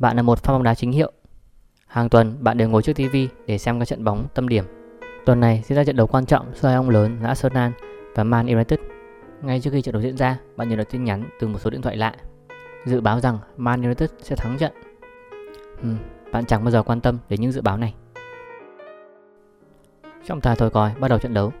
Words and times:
Bạn 0.00 0.16
là 0.16 0.22
một 0.22 0.42
fan 0.42 0.52
bóng 0.52 0.62
đá 0.62 0.74
chính 0.74 0.92
hiệu. 0.92 1.12
Hàng 1.86 2.08
tuần 2.08 2.36
bạn 2.40 2.58
đều 2.58 2.68
ngồi 2.68 2.82
trước 2.82 2.92
TV 2.92 3.16
để 3.46 3.58
xem 3.58 3.78
các 3.78 3.84
trận 3.84 4.04
bóng 4.04 4.26
tâm 4.34 4.48
điểm. 4.48 4.64
Tuần 5.26 5.40
này 5.40 5.62
diễn 5.66 5.76
ra 5.76 5.84
trận 5.84 5.96
đấu 5.96 6.06
quan 6.06 6.26
trọng 6.26 6.46
giữa 6.54 6.68
hai 6.68 6.76
ông 6.76 6.90
lớn 6.90 7.18
là 7.22 7.28
Arsenal 7.28 7.72
và 8.14 8.24
Man 8.24 8.46
United. 8.46 8.80
Ngay 9.42 9.60
trước 9.60 9.70
khi 9.70 9.82
trận 9.82 9.92
đấu 9.92 10.02
diễn 10.02 10.16
ra, 10.16 10.38
bạn 10.56 10.68
nhận 10.68 10.78
được 10.78 10.90
tin 10.90 11.04
nhắn 11.04 11.24
từ 11.40 11.48
một 11.48 11.58
số 11.58 11.70
điện 11.70 11.82
thoại 11.82 11.96
lạ 11.96 12.14
dự 12.84 13.00
báo 13.00 13.20
rằng 13.20 13.38
Man 13.56 13.82
United 13.82 14.10
sẽ 14.22 14.36
thắng 14.36 14.58
trận. 14.58 14.72
Ừ, 15.82 15.88
bạn 16.32 16.44
chẳng 16.44 16.64
bao 16.64 16.70
giờ 16.70 16.82
quan 16.82 17.00
tâm 17.00 17.18
đến 17.28 17.40
những 17.40 17.52
dự 17.52 17.60
báo 17.60 17.76
này. 17.76 17.94
Trọng 20.26 20.40
tài 20.40 20.56
thổi 20.56 20.70
còi 20.70 20.92
bắt 21.00 21.08
đầu 21.08 21.18
trận 21.18 21.34
đấu. 21.34 21.52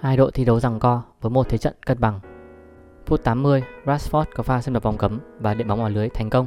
Hai 0.00 0.16
đội 0.16 0.32
thi 0.32 0.44
đấu 0.44 0.60
rằng 0.60 0.80
co 0.80 1.02
với 1.20 1.30
một 1.30 1.48
thế 1.48 1.58
trận 1.58 1.74
cân 1.86 2.00
bằng. 2.00 2.20
Phút 3.06 3.24
80, 3.24 3.62
Rashford 3.84 4.24
có 4.34 4.42
pha 4.42 4.60
xâm 4.60 4.74
nhập 4.74 4.82
vòng 4.82 4.98
cấm 4.98 5.20
và 5.40 5.54
điện 5.54 5.68
bóng 5.68 5.78
vào 5.80 5.90
lưới 5.90 6.08
thành 6.08 6.30
công. 6.30 6.46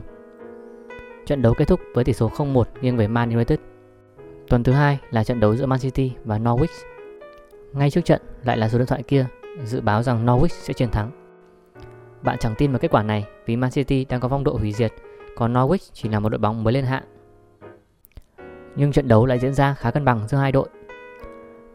Trận 1.29 1.41
đấu 1.41 1.53
kết 1.53 1.67
thúc 1.67 1.79
với 1.93 2.03
tỷ 2.03 2.13
số 2.13 2.29
0-1 2.29 2.63
nghiêng 2.81 2.97
về 2.97 3.07
Man 3.07 3.29
United. 3.29 3.59
Tuần 4.47 4.63
thứ 4.63 4.71
hai 4.71 4.99
là 5.11 5.23
trận 5.23 5.39
đấu 5.39 5.55
giữa 5.55 5.65
Man 5.65 5.79
City 5.79 6.13
và 6.25 6.37
Norwich. 6.37 6.85
Ngay 7.73 7.89
trước 7.89 8.05
trận 8.05 8.21
lại 8.43 8.57
là 8.57 8.69
số 8.69 8.77
điện 8.77 8.87
thoại 8.87 9.03
kia 9.03 9.25
dự 9.63 9.81
báo 9.81 10.03
rằng 10.03 10.25
Norwich 10.25 10.47
sẽ 10.47 10.73
chiến 10.73 10.89
thắng. 10.89 11.11
Bạn 12.21 12.37
chẳng 12.39 12.55
tin 12.57 12.71
vào 12.71 12.79
kết 12.79 12.91
quả 12.91 13.03
này 13.03 13.25
vì 13.45 13.55
Man 13.55 13.71
City 13.71 14.05
đang 14.05 14.19
có 14.19 14.27
phong 14.29 14.43
độ 14.43 14.53
hủy 14.53 14.73
diệt, 14.73 14.93
còn 15.35 15.53
Norwich 15.53 15.89
chỉ 15.93 16.09
là 16.09 16.19
một 16.19 16.29
đội 16.29 16.39
bóng 16.39 16.63
mới 16.63 16.73
lên 16.73 16.85
hạng. 16.85 17.03
Nhưng 18.75 18.91
trận 18.91 19.07
đấu 19.07 19.25
lại 19.25 19.39
diễn 19.39 19.53
ra 19.53 19.73
khá 19.73 19.91
cân 19.91 20.05
bằng 20.05 20.27
giữa 20.27 20.37
hai 20.37 20.51
đội. 20.51 20.69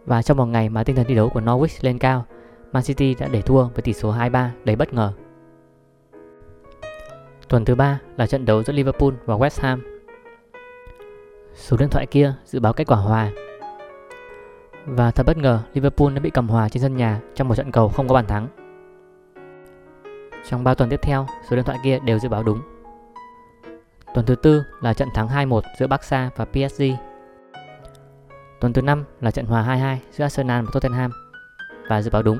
Và 0.06 0.22
trong 0.22 0.36
một 0.36 0.46
ngày 0.46 0.68
mà 0.68 0.84
tinh 0.84 0.96
thần 0.96 1.06
thi 1.08 1.14
đấu 1.14 1.28
của 1.28 1.40
Norwich 1.40 1.78
lên 1.80 1.98
cao, 1.98 2.24
Man 2.72 2.82
City 2.82 3.14
đã 3.14 3.28
để 3.28 3.42
thua 3.42 3.68
với 3.68 3.82
tỷ 3.82 3.92
số 3.92 4.12
2-3 4.12 4.48
đầy 4.64 4.76
bất 4.76 4.94
ngờ. 4.94 5.12
Tuần 7.54 7.64
thứ 7.64 7.74
ba 7.74 8.00
là 8.16 8.26
trận 8.26 8.44
đấu 8.44 8.62
giữa 8.62 8.72
Liverpool 8.72 9.10
và 9.26 9.34
West 9.34 9.62
Ham. 9.62 9.82
Số 11.54 11.76
điện 11.76 11.88
thoại 11.88 12.06
kia 12.06 12.34
dự 12.44 12.60
báo 12.60 12.72
kết 12.72 12.84
quả 12.86 12.96
hòa. 12.96 13.30
Và 14.86 15.10
thật 15.10 15.26
bất 15.26 15.36
ngờ, 15.36 15.60
Liverpool 15.74 16.14
đã 16.14 16.20
bị 16.20 16.30
cầm 16.30 16.48
hòa 16.48 16.68
trên 16.68 16.82
sân 16.82 16.96
nhà 16.96 17.20
trong 17.34 17.48
một 17.48 17.54
trận 17.54 17.72
cầu 17.72 17.88
không 17.88 18.08
có 18.08 18.14
bàn 18.14 18.26
thắng. 18.26 18.48
Trong 20.48 20.64
3 20.64 20.74
tuần 20.74 20.90
tiếp 20.90 21.02
theo, 21.02 21.26
số 21.50 21.56
điện 21.56 21.64
thoại 21.64 21.78
kia 21.84 21.98
đều 22.04 22.18
dự 22.18 22.28
báo 22.28 22.42
đúng. 22.42 22.60
Tuần 24.14 24.26
thứ 24.26 24.34
tư 24.34 24.64
là 24.80 24.94
trận 24.94 25.08
thắng 25.14 25.28
2-1 25.28 25.60
giữa 25.78 25.86
Barca 25.86 26.30
và 26.36 26.44
PSG. 26.44 26.82
Tuần 28.60 28.72
thứ 28.72 28.82
năm 28.82 29.04
là 29.20 29.30
trận 29.30 29.46
hòa 29.46 29.62
2-2 29.62 29.96
giữa 30.12 30.24
Arsenal 30.24 30.64
và 30.64 30.70
Tottenham 30.72 31.10
và 31.88 32.02
dự 32.02 32.10
báo 32.10 32.22
đúng. 32.22 32.38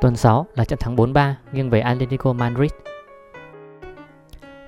Tuần 0.00 0.16
6 0.16 0.46
là 0.54 0.64
trận 0.64 0.78
thắng 0.78 0.96
4-3 0.96 1.34
nghiêng 1.52 1.70
về 1.70 1.80
Atletico 1.80 2.32
Madrid. 2.32 2.70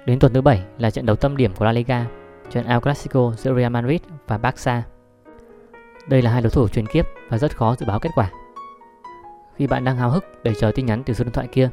Đến 0.08 0.18
tuần 0.18 0.32
thứ 0.32 0.40
7 0.40 0.62
là 0.78 0.90
trận 0.90 1.06
đấu 1.06 1.16
tâm 1.16 1.36
điểm 1.36 1.52
của 1.56 1.64
La 1.64 1.72
Liga, 1.72 2.06
trận 2.50 2.66
El 2.66 2.78
Clasico 2.78 3.32
giữa 3.36 3.54
Real 3.54 3.72
Madrid 3.72 4.00
và 4.26 4.38
Barca. 4.38 4.82
Đây 6.08 6.22
là 6.22 6.30
hai 6.30 6.42
đối 6.42 6.50
thủ 6.50 6.68
truyền 6.68 6.86
kiếp 6.86 7.06
và 7.28 7.38
rất 7.38 7.56
khó 7.56 7.74
dự 7.74 7.86
báo 7.86 7.98
kết 7.98 8.10
quả. 8.14 8.30
Khi 9.56 9.66
bạn 9.66 9.84
đang 9.84 9.96
háo 9.96 10.10
hức 10.10 10.24
để 10.42 10.54
chờ 10.54 10.72
tin 10.74 10.86
nhắn 10.86 11.02
từ 11.06 11.14
số 11.14 11.24
điện 11.24 11.32
thoại 11.32 11.48
kia, 11.52 11.70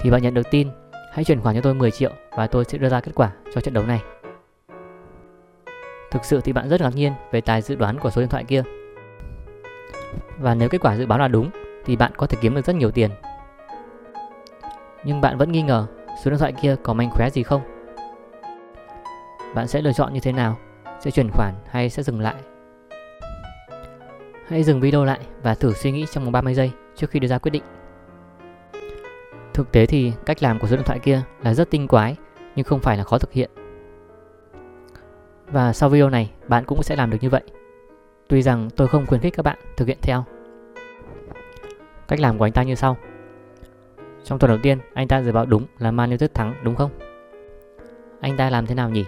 thì 0.00 0.10
bạn 0.10 0.22
nhận 0.22 0.34
được 0.34 0.50
tin 0.50 0.68
hãy 1.12 1.24
chuyển 1.24 1.40
khoản 1.40 1.54
cho 1.54 1.60
tôi 1.60 1.74
10 1.74 1.90
triệu 1.90 2.10
và 2.36 2.46
tôi 2.46 2.64
sẽ 2.64 2.78
đưa 2.78 2.88
ra 2.88 3.00
kết 3.00 3.12
quả 3.14 3.32
cho 3.54 3.60
trận 3.60 3.74
đấu 3.74 3.84
này. 3.86 4.02
Thực 6.10 6.24
sự 6.24 6.40
thì 6.40 6.52
bạn 6.52 6.68
rất 6.68 6.80
ngạc 6.80 6.94
nhiên 6.94 7.12
về 7.32 7.40
tài 7.40 7.62
dự 7.62 7.74
đoán 7.74 7.98
của 7.98 8.10
số 8.10 8.20
điện 8.20 8.30
thoại 8.30 8.44
kia. 8.44 8.62
Và 10.38 10.54
nếu 10.54 10.68
kết 10.68 10.80
quả 10.80 10.96
dự 10.96 11.06
báo 11.06 11.18
là 11.18 11.28
đúng 11.28 11.50
thì 11.84 11.96
bạn 11.96 12.12
có 12.16 12.26
thể 12.26 12.38
kiếm 12.40 12.54
được 12.54 12.64
rất 12.64 12.76
nhiều 12.76 12.90
tiền. 12.90 13.10
Nhưng 15.04 15.20
bạn 15.20 15.38
vẫn 15.38 15.52
nghi 15.52 15.62
ngờ 15.62 15.86
số 16.24 16.30
điện 16.30 16.38
thoại 16.38 16.52
kia 16.52 16.76
có 16.82 16.92
manh 16.92 17.10
khóe 17.10 17.30
gì 17.30 17.42
không? 17.42 17.62
Bạn 19.54 19.68
sẽ 19.68 19.82
lựa 19.82 19.92
chọn 19.92 20.12
như 20.12 20.20
thế 20.20 20.32
nào? 20.32 20.58
Sẽ 21.00 21.10
chuyển 21.10 21.30
khoản 21.30 21.54
hay 21.70 21.90
sẽ 21.90 22.02
dừng 22.02 22.20
lại? 22.20 22.34
Hãy 24.48 24.62
dừng 24.62 24.80
video 24.80 25.04
lại 25.04 25.20
và 25.42 25.54
thử 25.54 25.72
suy 25.72 25.92
nghĩ 25.92 26.06
trong 26.12 26.24
vòng 26.24 26.32
30 26.32 26.54
giây 26.54 26.70
trước 26.94 27.10
khi 27.10 27.20
đưa 27.20 27.28
ra 27.28 27.38
quyết 27.38 27.50
định. 27.50 27.62
Thực 29.54 29.72
tế 29.72 29.86
thì 29.86 30.12
cách 30.26 30.42
làm 30.42 30.58
của 30.58 30.66
số 30.66 30.76
điện 30.76 30.84
thoại 30.84 30.98
kia 30.98 31.22
là 31.42 31.54
rất 31.54 31.70
tinh 31.70 31.88
quái, 31.88 32.16
nhưng 32.56 32.64
không 32.64 32.80
phải 32.80 32.96
là 32.96 33.04
khó 33.04 33.18
thực 33.18 33.32
hiện. 33.32 33.50
Và 35.46 35.72
sau 35.72 35.88
video 35.88 36.10
này, 36.10 36.30
bạn 36.48 36.64
cũng 36.64 36.82
sẽ 36.82 36.96
làm 36.96 37.10
được 37.10 37.18
như 37.20 37.30
vậy. 37.30 37.42
Tuy 38.28 38.42
rằng 38.42 38.68
tôi 38.76 38.88
không 38.88 39.06
khuyến 39.06 39.20
khích 39.20 39.34
các 39.36 39.42
bạn 39.42 39.58
thực 39.76 39.88
hiện 39.88 39.98
theo. 40.02 40.24
Cách 42.08 42.20
làm 42.20 42.38
của 42.38 42.46
anh 42.46 42.52
ta 42.52 42.62
như 42.62 42.74
sau. 42.74 42.96
Trong 44.26 44.38
tuần 44.38 44.48
đầu 44.48 44.58
tiên, 44.62 44.78
anh 44.94 45.08
ta 45.08 45.22
dự 45.22 45.32
báo 45.32 45.46
đúng 45.46 45.66
là 45.78 45.90
Man 45.90 46.10
United 46.10 46.30
thắng 46.34 46.54
đúng 46.62 46.76
không? 46.76 46.90
Anh 48.20 48.36
ta 48.36 48.50
làm 48.50 48.66
thế 48.66 48.74
nào 48.74 48.90
nhỉ? 48.90 49.04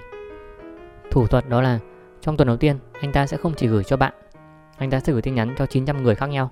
Thủ 1.11 1.27
thuật 1.27 1.49
đó 1.49 1.63
là 1.63 1.79
trong 2.21 2.37
tuần 2.37 2.49
đầu 2.49 2.57
tiên, 2.57 2.79
anh 3.01 3.13
ta 3.13 3.27
sẽ 3.27 3.37
không 3.37 3.55
chỉ 3.57 3.67
gửi 3.67 3.85
cho 3.85 3.97
bạn, 3.97 4.15
anh 4.77 4.91
ta 4.91 5.01
sẽ 5.01 5.13
gửi 5.13 5.23
tin 5.23 5.35
nhắn 5.35 5.55
cho 5.59 5.67
900 5.67 6.03
người 6.03 6.15
khác 6.15 6.27
nhau. 6.27 6.51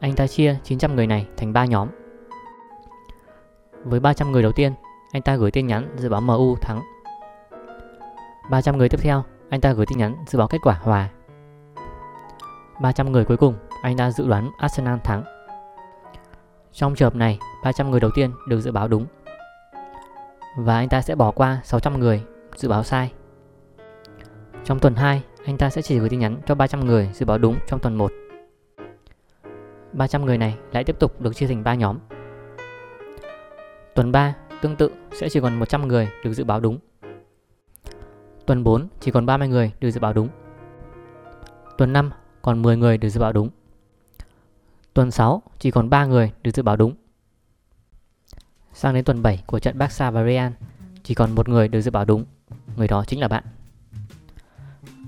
Anh 0.00 0.14
ta 0.14 0.26
chia 0.26 0.56
900 0.64 0.96
người 0.96 1.06
này 1.06 1.26
thành 1.36 1.52
3 1.52 1.64
nhóm. 1.64 1.88
Với 3.84 4.00
300 4.00 4.32
người 4.32 4.42
đầu 4.42 4.52
tiên, 4.52 4.72
anh 5.12 5.22
ta 5.22 5.36
gửi 5.36 5.50
tin 5.50 5.66
nhắn 5.66 5.94
dự 5.96 6.08
báo 6.08 6.20
MU 6.20 6.56
thắng. 6.56 6.80
300 8.50 8.78
người 8.78 8.88
tiếp 8.88 9.00
theo, 9.02 9.24
anh 9.48 9.60
ta 9.60 9.72
gửi 9.72 9.86
tin 9.86 9.98
nhắn 9.98 10.14
dự 10.26 10.38
báo 10.38 10.48
kết 10.48 10.58
quả 10.62 10.78
hòa. 10.82 11.08
300 12.80 13.12
người 13.12 13.24
cuối 13.24 13.36
cùng, 13.36 13.54
anh 13.82 13.96
ta 13.96 14.10
dự 14.10 14.28
đoán 14.28 14.50
Arsenal 14.58 14.98
thắng. 15.04 15.35
Trong 16.76 16.94
trường 16.94 17.06
hợp 17.06 17.16
này, 17.16 17.38
300 17.64 17.90
người 17.90 18.00
đầu 18.00 18.10
tiên 18.14 18.30
được 18.48 18.60
dự 18.60 18.72
báo 18.72 18.88
đúng. 18.88 19.06
Và 20.56 20.76
anh 20.76 20.88
ta 20.88 21.02
sẽ 21.02 21.14
bỏ 21.14 21.30
qua 21.30 21.60
600 21.64 22.00
người 22.00 22.22
dự 22.56 22.68
báo 22.68 22.82
sai. 22.82 23.12
Trong 24.64 24.78
tuần 24.78 24.94
2, 24.94 25.22
anh 25.44 25.58
ta 25.58 25.70
sẽ 25.70 25.82
chỉ 25.82 25.98
gửi 25.98 26.08
tin 26.08 26.20
nhắn 26.20 26.40
cho 26.46 26.54
300 26.54 26.80
người 26.80 27.10
dự 27.14 27.26
báo 27.26 27.38
đúng 27.38 27.56
trong 27.66 27.80
tuần 27.80 27.98
1. 27.98 28.12
300 29.92 30.24
người 30.24 30.38
này 30.38 30.58
lại 30.72 30.84
tiếp 30.84 30.98
tục 30.98 31.20
được 31.20 31.36
chia 31.36 31.46
thành 31.46 31.64
3 31.64 31.74
nhóm. 31.74 31.98
Tuần 33.94 34.12
3 34.12 34.34
tương 34.60 34.76
tự 34.76 34.90
sẽ 35.12 35.28
chỉ 35.28 35.40
còn 35.40 35.58
100 35.58 35.88
người 35.88 36.08
được 36.24 36.32
dự 36.32 36.44
báo 36.44 36.60
đúng. 36.60 36.78
Tuần 38.46 38.64
4 38.64 38.88
chỉ 39.00 39.10
còn 39.10 39.26
30 39.26 39.48
người 39.48 39.72
được 39.80 39.90
dự 39.90 40.00
báo 40.00 40.12
đúng. 40.12 40.28
Tuần 41.78 41.92
5 41.92 42.10
còn 42.42 42.62
10 42.62 42.76
người 42.76 42.98
được 42.98 43.08
dự 43.08 43.20
báo 43.20 43.32
đúng. 43.32 43.50
Tuần 44.96 45.10
6 45.10 45.42
chỉ 45.58 45.70
còn 45.70 45.90
3 45.90 46.06
người 46.06 46.32
được 46.42 46.50
dự 46.54 46.62
báo 46.62 46.76
đúng. 46.76 46.94
Sang 48.72 48.94
đến 48.94 49.04
tuần 49.04 49.22
7 49.22 49.42
của 49.46 49.58
trận 49.58 49.78
Barca 49.78 50.10
và 50.10 50.24
Real, 50.24 50.52
chỉ 51.02 51.14
còn 51.14 51.34
một 51.34 51.48
người 51.48 51.68
được 51.68 51.80
dự 51.80 51.90
báo 51.90 52.04
đúng. 52.04 52.24
Người 52.76 52.88
đó 52.88 53.04
chính 53.06 53.20
là 53.20 53.28
bạn. 53.28 53.44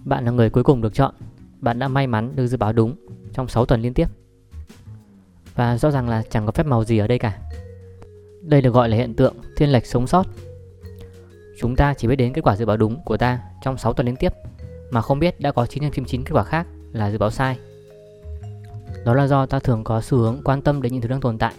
Bạn 0.04 0.24
là 0.24 0.30
người 0.30 0.50
cuối 0.50 0.64
cùng 0.64 0.80
được 0.80 0.94
chọn. 0.94 1.14
Bạn 1.60 1.78
đã 1.78 1.88
may 1.88 2.06
mắn 2.06 2.36
được 2.36 2.46
dự 2.46 2.56
báo 2.56 2.72
đúng 2.72 2.96
trong 3.32 3.48
6 3.48 3.66
tuần 3.66 3.82
liên 3.82 3.94
tiếp. 3.94 4.08
Và 5.54 5.78
rõ 5.78 5.90
ràng 5.90 6.08
là 6.08 6.22
chẳng 6.30 6.46
có 6.46 6.52
phép 6.52 6.66
màu 6.66 6.84
gì 6.84 6.98
ở 6.98 7.06
đây 7.06 7.18
cả. 7.18 7.38
Đây 8.42 8.62
được 8.62 8.74
gọi 8.74 8.88
là 8.88 8.96
hiện 8.96 9.14
tượng 9.14 9.36
thiên 9.56 9.72
lệch 9.72 9.86
sống 9.86 10.06
sót. 10.06 10.26
Chúng 11.60 11.76
ta 11.76 11.94
chỉ 11.94 12.08
biết 12.08 12.16
đến 12.16 12.32
kết 12.32 12.42
quả 12.44 12.56
dự 12.56 12.66
báo 12.66 12.76
đúng 12.76 13.04
của 13.04 13.16
ta 13.16 13.40
trong 13.62 13.78
6 13.78 13.92
tuần 13.92 14.06
liên 14.06 14.16
tiếp, 14.16 14.32
mà 14.90 15.00
không 15.00 15.18
biết 15.18 15.40
đã 15.40 15.52
có 15.52 15.66
9 15.66 15.90
trên 15.90 16.04
9 16.04 16.24
kết 16.24 16.32
quả 16.32 16.44
khác 16.44 16.66
là 16.92 17.10
dự 17.10 17.18
báo 17.18 17.30
sai. 17.30 17.58
Đó 19.04 19.14
là 19.14 19.26
do 19.26 19.46
ta 19.46 19.58
thường 19.58 19.84
có 19.84 20.00
xu 20.00 20.18
hướng 20.18 20.40
quan 20.44 20.62
tâm 20.62 20.82
đến 20.82 20.92
những 20.92 21.02
thứ 21.02 21.08
đang 21.08 21.20
tồn 21.20 21.38
tại 21.38 21.54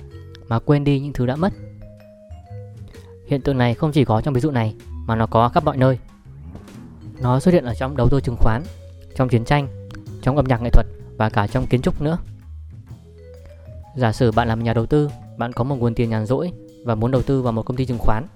mà 0.47 0.59
quên 0.59 0.83
đi 0.83 0.99
những 0.99 1.13
thứ 1.13 1.25
đã 1.25 1.35
mất. 1.35 1.53
Hiện 3.27 3.41
tượng 3.41 3.57
này 3.57 3.73
không 3.73 3.91
chỉ 3.91 4.05
có 4.05 4.21
trong 4.21 4.33
ví 4.33 4.41
dụ 4.41 4.51
này 4.51 4.75
mà 5.05 5.15
nó 5.15 5.27
có 5.27 5.49
khắp 5.49 5.63
mọi 5.63 5.77
nơi. 5.77 5.99
Nó 7.21 7.39
xuất 7.39 7.53
hiện 7.53 7.65
ở 7.65 7.73
trong 7.73 7.97
đầu 7.97 8.07
tư 8.11 8.21
chứng 8.21 8.35
khoán, 8.39 8.63
trong 9.15 9.29
chiến 9.29 9.45
tranh, 9.45 9.89
trong 10.21 10.35
âm 10.35 10.45
nhạc 10.45 10.61
nghệ 10.61 10.69
thuật 10.69 10.85
và 11.17 11.29
cả 11.29 11.47
trong 11.47 11.67
kiến 11.67 11.81
trúc 11.81 12.01
nữa. 12.01 12.17
Giả 13.95 14.11
sử 14.11 14.31
bạn 14.31 14.47
làm 14.47 14.63
nhà 14.63 14.73
đầu 14.73 14.85
tư, 14.85 15.09
bạn 15.37 15.53
có 15.53 15.63
một 15.63 15.75
nguồn 15.75 15.95
tiền 15.95 16.09
nhàn 16.09 16.25
rỗi 16.25 16.51
và 16.85 16.95
muốn 16.95 17.11
đầu 17.11 17.21
tư 17.21 17.41
vào 17.41 17.53
một 17.53 17.63
công 17.63 17.77
ty 17.77 17.85
chứng 17.85 17.97
khoán. 17.97 18.27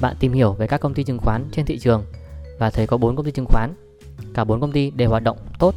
Bạn 0.00 0.16
tìm 0.20 0.32
hiểu 0.32 0.52
về 0.52 0.66
các 0.66 0.80
công 0.80 0.94
ty 0.94 1.04
chứng 1.04 1.18
khoán 1.18 1.44
trên 1.52 1.66
thị 1.66 1.78
trường 1.78 2.04
và 2.58 2.70
thấy 2.70 2.86
có 2.86 2.96
4 2.96 3.16
công 3.16 3.26
ty 3.26 3.32
chứng 3.32 3.46
khoán. 3.46 3.74
Cả 4.34 4.44
4 4.44 4.60
công 4.60 4.72
ty 4.72 4.90
đều 4.90 5.10
hoạt 5.10 5.22
động 5.22 5.38
tốt. 5.58 5.74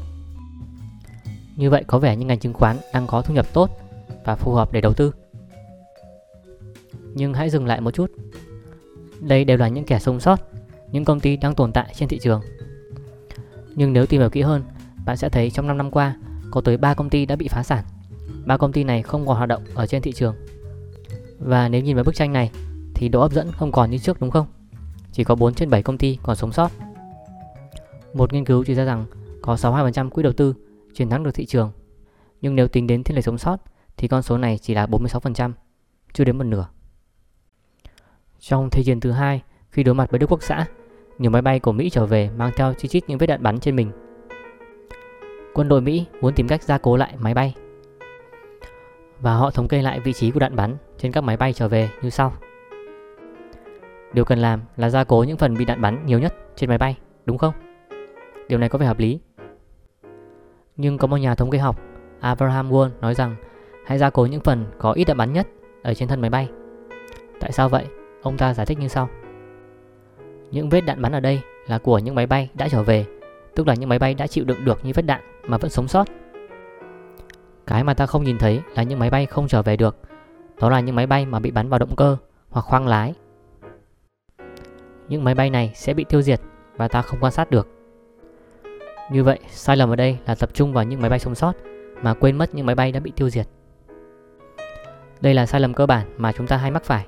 Như 1.55 1.69
vậy 1.69 1.83
có 1.87 1.99
vẻ 1.99 2.15
như 2.15 2.25
ngành 2.25 2.39
chứng 2.39 2.53
khoán 2.53 2.77
đang 2.93 3.07
có 3.07 3.21
thu 3.21 3.33
nhập 3.33 3.45
tốt 3.53 3.69
và 4.23 4.35
phù 4.35 4.53
hợp 4.53 4.71
để 4.71 4.81
đầu 4.81 4.93
tư. 4.93 5.13
Nhưng 7.13 7.33
hãy 7.33 7.49
dừng 7.49 7.65
lại 7.65 7.81
một 7.81 7.91
chút. 7.91 8.11
Đây 9.19 9.45
đều 9.45 9.57
là 9.57 9.67
những 9.67 9.85
kẻ 9.85 9.99
sống 9.99 10.19
sót, 10.19 10.39
những 10.91 11.05
công 11.05 11.19
ty 11.19 11.37
đang 11.37 11.55
tồn 11.55 11.71
tại 11.71 11.93
trên 11.95 12.09
thị 12.09 12.19
trường. 12.19 12.41
Nhưng 13.75 13.93
nếu 13.93 14.05
tìm 14.05 14.21
hiểu 14.21 14.29
kỹ 14.29 14.41
hơn, 14.41 14.63
bạn 15.05 15.17
sẽ 15.17 15.29
thấy 15.29 15.51
trong 15.51 15.67
5 15.67 15.77
năm 15.77 15.91
qua 15.91 16.15
có 16.51 16.61
tới 16.61 16.77
3 16.77 16.93
công 16.93 17.09
ty 17.09 17.25
đã 17.25 17.35
bị 17.35 17.47
phá 17.47 17.63
sản. 17.63 17.83
Ba 18.45 18.57
công 18.57 18.71
ty 18.71 18.83
này 18.83 19.01
không 19.01 19.27
còn 19.27 19.37
hoạt 19.37 19.49
động 19.49 19.63
ở 19.75 19.87
trên 19.87 20.01
thị 20.01 20.11
trường. 20.11 20.35
Và 21.39 21.69
nếu 21.69 21.81
nhìn 21.81 21.95
vào 21.95 22.03
bức 22.03 22.15
tranh 22.15 22.33
này 22.33 22.51
thì 22.93 23.09
độ 23.09 23.21
hấp 23.21 23.31
dẫn 23.31 23.51
không 23.51 23.71
còn 23.71 23.91
như 23.91 23.97
trước 23.97 24.21
đúng 24.21 24.31
không? 24.31 24.47
Chỉ 25.11 25.23
có 25.23 25.35
4 25.35 25.53
trên 25.53 25.69
7 25.69 25.83
công 25.83 25.97
ty 25.97 26.17
còn 26.23 26.35
sống 26.35 26.51
sót. 26.51 26.71
Một 28.13 28.33
nghiên 28.33 28.45
cứu 28.45 28.63
chỉ 28.63 28.75
ra 28.75 28.83
rằng 28.85 29.05
có 29.41 29.55
62% 29.55 30.09
quỹ 30.09 30.23
đầu 30.23 30.33
tư 30.33 30.53
chiến 30.95 31.09
thắng 31.09 31.23
được 31.23 31.31
thị 31.31 31.45
trường. 31.45 31.71
Nhưng 32.41 32.55
nếu 32.55 32.67
tính 32.67 32.87
đến 32.87 33.03
thiên 33.03 33.15
lệch 33.15 33.25
sống 33.25 33.37
sót 33.37 33.57
thì 33.97 34.07
con 34.07 34.21
số 34.21 34.37
này 34.37 34.57
chỉ 34.57 34.73
là 34.73 34.85
46%, 34.85 35.51
chưa 36.13 36.23
đến 36.23 36.37
một 36.37 36.43
nửa. 36.43 36.67
Trong 38.39 38.69
Thế 38.69 38.83
chiến 38.83 38.99
thứ 38.99 39.11
hai, 39.11 39.41
khi 39.69 39.83
đối 39.83 39.95
mặt 39.95 40.11
với 40.11 40.19
Đức 40.19 40.31
Quốc 40.31 40.43
xã, 40.43 40.65
nhiều 41.17 41.31
máy 41.31 41.41
bay 41.41 41.59
của 41.59 41.71
Mỹ 41.71 41.89
trở 41.89 42.05
về 42.05 42.29
mang 42.37 42.51
theo 42.55 42.73
chi 42.73 42.87
chít 42.87 43.03
những 43.07 43.17
vết 43.17 43.27
đạn 43.27 43.43
bắn 43.43 43.59
trên 43.59 43.75
mình. 43.75 43.91
Quân 45.53 45.67
đội 45.67 45.81
Mỹ 45.81 46.05
muốn 46.21 46.33
tìm 46.33 46.47
cách 46.47 46.63
gia 46.63 46.77
cố 46.77 46.97
lại 46.97 47.15
máy 47.19 47.33
bay 47.33 47.55
và 49.21 49.33
họ 49.33 49.51
thống 49.51 49.67
kê 49.67 49.81
lại 49.81 49.99
vị 49.99 50.13
trí 50.13 50.31
của 50.31 50.39
đạn 50.39 50.55
bắn 50.55 50.77
trên 50.97 51.11
các 51.11 51.21
máy 51.21 51.37
bay 51.37 51.53
trở 51.53 51.67
về 51.67 51.89
như 52.01 52.09
sau. 52.09 52.33
Điều 54.13 54.25
cần 54.25 54.39
làm 54.39 54.61
là 54.77 54.89
gia 54.89 55.03
cố 55.03 55.23
những 55.23 55.37
phần 55.37 55.57
bị 55.57 55.65
đạn 55.65 55.81
bắn 55.81 56.05
nhiều 56.05 56.19
nhất 56.19 56.35
trên 56.55 56.69
máy 56.69 56.77
bay, 56.77 56.97
đúng 57.25 57.37
không? 57.37 57.53
Điều 58.49 58.59
này 58.59 58.69
có 58.69 58.77
vẻ 58.77 58.85
hợp 58.85 58.99
lý. 58.99 59.19
Nhưng 60.77 60.97
có 60.97 61.07
một 61.07 61.17
nhà 61.17 61.35
thống 61.35 61.49
kê 61.49 61.57
học, 61.57 61.79
Abraham 62.19 62.71
Wall 62.71 62.89
nói 63.01 63.15
rằng 63.15 63.35
hãy 63.85 63.97
gia 63.97 64.09
cố 64.09 64.25
những 64.25 64.41
phần 64.41 64.65
có 64.77 64.91
ít 64.91 65.05
đạn 65.05 65.17
bắn 65.17 65.33
nhất 65.33 65.47
ở 65.83 65.93
trên 65.93 66.07
thân 66.07 66.21
máy 66.21 66.29
bay. 66.29 66.49
Tại 67.39 67.51
sao 67.51 67.69
vậy? 67.69 67.85
Ông 68.21 68.37
ta 68.37 68.53
giải 68.53 68.65
thích 68.65 68.79
như 68.79 68.87
sau. 68.87 69.09
Những 70.51 70.69
vết 70.69 70.81
đạn 70.81 71.01
bắn 71.01 71.11
ở 71.11 71.19
đây 71.19 71.41
là 71.67 71.77
của 71.77 71.99
những 71.99 72.15
máy 72.15 72.27
bay 72.27 72.49
đã 72.53 72.69
trở 72.69 72.83
về, 72.83 73.05
tức 73.55 73.67
là 73.67 73.73
những 73.73 73.89
máy 73.89 73.99
bay 73.99 74.13
đã 74.13 74.27
chịu 74.27 74.45
đựng 74.45 74.65
được 74.65 74.79
những 74.83 74.93
vết 74.93 75.05
đạn 75.05 75.21
mà 75.47 75.57
vẫn 75.57 75.71
sống 75.71 75.87
sót. 75.87 76.07
Cái 77.67 77.83
mà 77.83 77.93
ta 77.93 78.05
không 78.05 78.23
nhìn 78.23 78.37
thấy 78.37 78.61
là 78.75 78.83
những 78.83 78.99
máy 78.99 79.09
bay 79.09 79.25
không 79.25 79.47
trở 79.47 79.61
về 79.61 79.77
được, 79.77 79.97
đó 80.59 80.69
là 80.69 80.79
những 80.79 80.95
máy 80.95 81.07
bay 81.07 81.25
mà 81.25 81.39
bị 81.39 81.51
bắn 81.51 81.69
vào 81.69 81.79
động 81.79 81.95
cơ 81.95 82.17
hoặc 82.49 82.61
khoang 82.61 82.87
lái. 82.87 83.13
Những 85.09 85.23
máy 85.23 85.35
bay 85.35 85.49
này 85.49 85.71
sẽ 85.75 85.93
bị 85.93 86.03
tiêu 86.03 86.21
diệt 86.21 86.41
và 86.77 86.87
ta 86.87 87.01
không 87.01 87.19
quan 87.21 87.31
sát 87.31 87.51
được. 87.51 87.67
Như 89.11 89.23
vậy, 89.23 89.39
sai 89.49 89.77
lầm 89.77 89.89
ở 89.89 89.95
đây 89.95 90.17
là 90.25 90.35
tập 90.35 90.49
trung 90.53 90.73
vào 90.73 90.83
những 90.83 91.01
máy 91.01 91.09
bay 91.09 91.19
sống 91.19 91.35
sót 91.35 91.53
mà 92.01 92.13
quên 92.13 92.37
mất 92.37 92.55
những 92.55 92.65
máy 92.65 92.75
bay 92.75 92.91
đã 92.91 92.99
bị 92.99 93.11
tiêu 93.15 93.29
diệt. 93.29 93.47
Đây 95.21 95.33
là 95.33 95.45
sai 95.45 95.61
lầm 95.61 95.73
cơ 95.73 95.85
bản 95.85 96.07
mà 96.17 96.31
chúng 96.31 96.47
ta 96.47 96.57
hay 96.57 96.71
mắc 96.71 96.83
phải. 96.83 97.07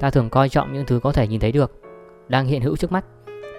Ta 0.00 0.10
thường 0.10 0.30
coi 0.30 0.48
trọng 0.48 0.72
những 0.72 0.86
thứ 0.86 1.00
có 1.02 1.12
thể 1.12 1.28
nhìn 1.28 1.40
thấy 1.40 1.52
được, 1.52 1.80
đang 2.28 2.46
hiện 2.46 2.62
hữu 2.62 2.76
trước 2.76 2.92
mắt 2.92 3.04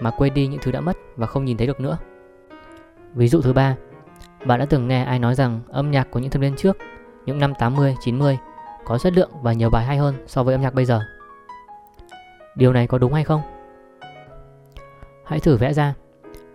mà 0.02 0.12
quên 0.12 0.34
đi 0.34 0.48
những 0.48 0.60
thứ 0.64 0.72
đã 0.72 0.82
mất 0.82 0.98
và 1.16 1.28
không 1.28 1.46
nhìn 1.46 1.58
thấy 1.58 1.68
được 1.68 1.80
nữa. 1.80 1.98
Ví 3.14 3.28
dụ 3.28 3.42
thứ 3.42 3.54
ba, 3.54 3.76
bạn 4.46 4.60
đã 4.60 4.66
từng 4.66 4.88
nghe 4.88 5.04
ai 5.04 5.20
nói 5.20 5.36
rằng 5.36 5.62
âm 5.70 5.92
nhạc 5.92 6.12
của 6.12 6.20
những 6.20 6.32
thập 6.32 6.42
niên 6.42 6.56
trước, 6.56 6.78
những 7.26 7.40
năm 7.40 7.54
80, 7.60 7.96
90 8.02 8.38
có 8.86 8.98
chất 8.98 9.14
lượng 9.14 9.30
và 9.42 9.54
nhiều 9.54 9.70
bài 9.70 9.86
hay 9.86 9.98
hơn 9.98 10.16
so 10.28 10.44
với 10.44 10.56
âm 10.56 10.62
nhạc 10.62 10.74
bây 10.74 10.86
giờ. 10.86 11.02
Điều 12.56 12.74
này 12.74 12.88
có 12.88 12.98
đúng 12.98 13.14
hay 13.14 13.24
không? 13.24 13.42
Hãy 15.26 15.40
thử 15.40 15.58
vẽ 15.58 15.74
ra. 15.74 15.94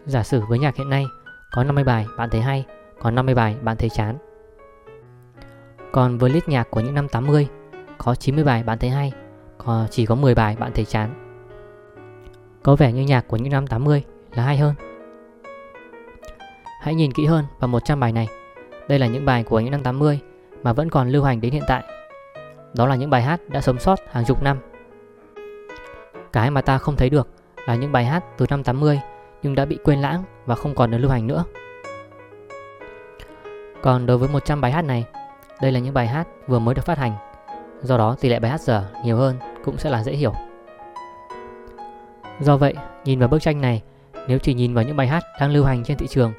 Giả 0.06 0.22
sử 0.22 0.40
với 0.48 0.58
nhạc 0.58 0.76
hiện 0.76 0.90
nay 0.90 1.06
có 1.52 1.64
50 1.64 1.84
bài 1.84 2.06
bạn 2.18 2.30
thấy 2.30 2.40
hay, 2.40 2.64
Có 3.00 3.10
50 3.10 3.34
bài 3.34 3.56
bạn 3.62 3.76
thấy 3.76 3.88
chán. 3.88 4.18
Còn 5.92 6.18
với 6.18 6.30
list 6.30 6.48
nhạc 6.48 6.70
của 6.70 6.80
những 6.80 6.94
năm 6.94 7.08
80 7.08 7.48
có 7.98 8.14
90 8.14 8.44
bài 8.44 8.62
bạn 8.62 8.78
thấy 8.78 8.90
hay, 8.90 9.12
có 9.58 9.86
chỉ 9.90 10.06
có 10.06 10.14
10 10.14 10.34
bài 10.34 10.56
bạn 10.58 10.72
thấy 10.74 10.84
chán. 10.84 11.14
Có 12.62 12.76
vẻ 12.76 12.92
như 12.92 13.02
nhạc 13.02 13.28
của 13.28 13.36
những 13.36 13.52
năm 13.52 13.66
80 13.66 14.04
là 14.34 14.42
hay 14.42 14.58
hơn. 14.58 14.74
Hãy 16.80 16.94
nhìn 16.94 17.12
kỹ 17.12 17.26
hơn 17.26 17.44
vào 17.58 17.68
100 17.68 18.00
bài 18.00 18.12
này. 18.12 18.28
Đây 18.88 18.98
là 18.98 19.06
những 19.06 19.24
bài 19.24 19.44
của 19.44 19.60
những 19.60 19.70
năm 19.70 19.82
80 19.82 20.20
mà 20.62 20.72
vẫn 20.72 20.90
còn 20.90 21.08
lưu 21.08 21.24
hành 21.24 21.40
đến 21.40 21.52
hiện 21.52 21.62
tại. 21.68 21.84
Đó 22.74 22.86
là 22.86 22.94
những 22.94 23.10
bài 23.10 23.22
hát 23.22 23.40
đã 23.48 23.60
sống 23.60 23.78
sót 23.78 23.98
hàng 24.10 24.24
chục 24.24 24.42
năm. 24.42 24.58
Cái 26.32 26.50
mà 26.50 26.60
ta 26.60 26.78
không 26.78 26.96
thấy 26.96 27.10
được 27.10 27.28
là 27.66 27.74
những 27.74 27.92
bài 27.92 28.04
hát 28.04 28.24
từ 28.38 28.46
năm 28.50 28.62
80 28.62 29.00
nhưng 29.42 29.54
đã 29.54 29.64
bị 29.64 29.78
quên 29.84 30.00
lãng 30.00 30.24
và 30.46 30.54
không 30.54 30.74
còn 30.74 30.90
được 30.90 30.98
lưu 30.98 31.10
hành 31.10 31.26
nữa. 31.26 31.44
Còn 33.82 34.06
đối 34.06 34.18
với 34.18 34.28
100 34.28 34.60
bài 34.60 34.72
hát 34.72 34.82
này, 34.82 35.06
đây 35.62 35.72
là 35.72 35.80
những 35.80 35.94
bài 35.94 36.06
hát 36.06 36.28
vừa 36.46 36.58
mới 36.58 36.74
được 36.74 36.84
phát 36.84 36.98
hành. 36.98 37.12
Do 37.82 37.98
đó 37.98 38.16
tỷ 38.20 38.28
lệ 38.28 38.40
bài 38.40 38.50
hát 38.50 38.60
dở 38.60 38.84
nhiều 39.04 39.16
hơn 39.16 39.36
cũng 39.64 39.78
sẽ 39.78 39.90
là 39.90 40.02
dễ 40.02 40.12
hiểu. 40.12 40.32
Do 42.40 42.56
vậy, 42.56 42.74
nhìn 43.04 43.18
vào 43.18 43.28
bức 43.28 43.42
tranh 43.42 43.60
này, 43.60 43.82
nếu 44.28 44.38
chỉ 44.38 44.54
nhìn 44.54 44.74
vào 44.74 44.84
những 44.84 44.96
bài 44.96 45.06
hát 45.06 45.24
đang 45.40 45.52
lưu 45.52 45.64
hành 45.64 45.84
trên 45.84 45.98
thị 45.98 46.06
trường 46.06 46.32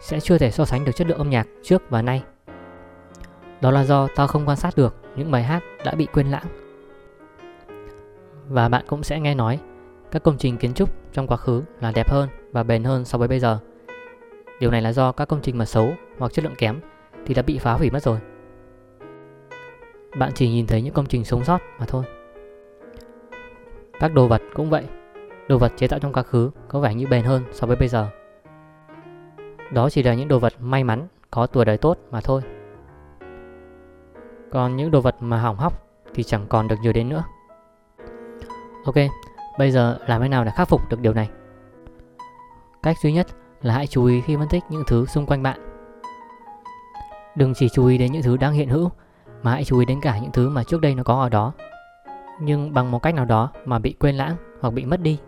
sẽ 0.00 0.20
chưa 0.20 0.38
thể 0.38 0.50
so 0.50 0.64
sánh 0.64 0.84
được 0.84 0.92
chất 0.96 1.06
lượng 1.06 1.18
âm 1.18 1.30
nhạc 1.30 1.46
trước 1.62 1.82
và 1.90 2.02
nay. 2.02 2.22
Đó 3.60 3.70
là 3.70 3.84
do 3.84 4.08
tao 4.16 4.26
không 4.26 4.48
quan 4.48 4.56
sát 4.56 4.76
được 4.76 4.94
những 5.16 5.30
bài 5.30 5.42
hát 5.42 5.62
đã 5.84 5.94
bị 5.94 6.06
quên 6.12 6.30
lãng. 6.30 6.46
Và 8.48 8.68
bạn 8.68 8.84
cũng 8.88 9.02
sẽ 9.02 9.20
nghe 9.20 9.34
nói 9.34 9.58
các 10.10 10.22
công 10.22 10.38
trình 10.38 10.56
kiến 10.56 10.74
trúc 10.74 11.03
trong 11.14 11.26
quá 11.26 11.36
khứ 11.36 11.62
là 11.80 11.92
đẹp 11.94 12.10
hơn 12.10 12.28
và 12.52 12.62
bền 12.62 12.84
hơn 12.84 13.04
so 13.04 13.18
với 13.18 13.28
bây 13.28 13.40
giờ. 13.40 13.58
Điều 14.60 14.70
này 14.70 14.82
là 14.82 14.92
do 14.92 15.12
các 15.12 15.28
công 15.28 15.40
trình 15.42 15.58
mà 15.58 15.64
xấu 15.64 15.92
hoặc 16.18 16.32
chất 16.32 16.44
lượng 16.44 16.54
kém 16.58 16.80
thì 17.26 17.34
đã 17.34 17.42
bị 17.42 17.58
phá 17.58 17.72
hủy 17.72 17.90
mất 17.90 18.02
rồi. 18.02 18.18
Bạn 20.18 20.32
chỉ 20.34 20.48
nhìn 20.48 20.66
thấy 20.66 20.82
những 20.82 20.94
công 20.94 21.06
trình 21.06 21.24
sống 21.24 21.44
sót 21.44 21.60
mà 21.78 21.86
thôi. 21.86 22.04
Các 24.00 24.14
đồ 24.14 24.26
vật 24.26 24.42
cũng 24.54 24.70
vậy. 24.70 24.84
Đồ 25.48 25.58
vật 25.58 25.72
chế 25.76 25.88
tạo 25.88 25.98
trong 25.98 26.12
quá 26.12 26.22
khứ 26.22 26.50
có 26.68 26.80
vẻ 26.80 26.94
như 26.94 27.06
bền 27.06 27.24
hơn 27.24 27.42
so 27.52 27.66
với 27.66 27.76
bây 27.76 27.88
giờ. 27.88 28.08
Đó 29.72 29.90
chỉ 29.90 30.02
là 30.02 30.14
những 30.14 30.28
đồ 30.28 30.38
vật 30.38 30.52
may 30.60 30.84
mắn 30.84 31.08
có 31.30 31.46
tuổi 31.46 31.64
đời 31.64 31.78
tốt 31.78 31.98
mà 32.10 32.20
thôi. 32.20 32.42
Còn 34.50 34.76
những 34.76 34.90
đồ 34.90 35.00
vật 35.00 35.16
mà 35.20 35.40
hỏng 35.40 35.56
hóc 35.56 35.86
thì 36.14 36.22
chẳng 36.22 36.46
còn 36.48 36.68
được 36.68 36.76
nhớ 36.82 36.92
đến 36.92 37.08
nữa. 37.08 37.24
Ok, 38.84 38.94
bây 39.58 39.70
giờ 39.70 39.98
làm 40.06 40.22
thế 40.22 40.28
nào 40.28 40.44
để 40.44 40.50
khắc 40.54 40.68
phục 40.68 40.88
được 40.88 41.00
điều 41.00 41.12
này? 41.12 41.28
Cách 42.82 42.96
duy 43.02 43.12
nhất 43.12 43.26
là 43.62 43.74
hãy 43.74 43.86
chú 43.86 44.04
ý 44.04 44.20
khi 44.20 44.36
phân 44.36 44.48
tích 44.48 44.64
những 44.68 44.82
thứ 44.86 45.06
xung 45.06 45.26
quanh 45.26 45.42
bạn. 45.42 45.60
Đừng 47.36 47.54
chỉ 47.54 47.68
chú 47.68 47.86
ý 47.86 47.98
đến 47.98 48.12
những 48.12 48.22
thứ 48.22 48.36
đang 48.36 48.52
hiện 48.52 48.68
hữu, 48.68 48.90
mà 49.42 49.50
hãy 49.50 49.64
chú 49.64 49.78
ý 49.78 49.86
đến 49.86 50.00
cả 50.00 50.18
những 50.18 50.32
thứ 50.32 50.48
mà 50.48 50.64
trước 50.64 50.80
đây 50.80 50.94
nó 50.94 51.02
có 51.02 51.20
ở 51.20 51.28
đó 51.28 51.52
nhưng 52.40 52.72
bằng 52.74 52.90
một 52.90 52.98
cách 52.98 53.14
nào 53.14 53.24
đó 53.24 53.50
mà 53.64 53.78
bị 53.78 53.94
quên 54.00 54.16
lãng 54.16 54.36
hoặc 54.60 54.70
bị 54.70 54.84
mất 54.84 55.00
đi 55.00 55.18